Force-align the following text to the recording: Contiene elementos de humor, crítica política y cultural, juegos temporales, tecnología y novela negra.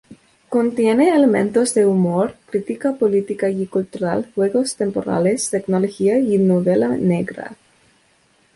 Contiene 0.49 1.09
elementos 1.09 1.75
de 1.75 1.85
humor, 1.85 2.33
crítica 2.49 2.93
política 2.95 3.51
y 3.51 3.67
cultural, 3.67 4.31
juegos 4.33 4.75
temporales, 4.75 5.51
tecnología 5.51 6.17
y 6.17 6.39
novela 6.39 6.87
negra. 6.97 7.55